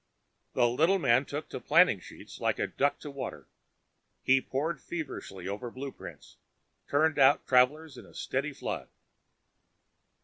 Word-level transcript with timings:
The 0.53 0.67
little 0.67 0.97
man 0.97 1.25
took 1.25 1.47
to 1.49 1.59
planning 1.59 1.99
sheets 1.99 2.39
like 2.41 2.57
a 2.57 2.65
duck 2.65 2.97
to 3.01 3.11
water. 3.11 3.47
He 4.23 4.41
pored 4.41 4.81
feverishly 4.81 5.47
over 5.47 5.69
blueprints, 5.69 6.37
turning 6.89 7.19
out 7.19 7.45
travelers 7.45 7.99
in 7.99 8.07
a 8.07 8.15
steady 8.15 8.51
flood. 8.51 8.89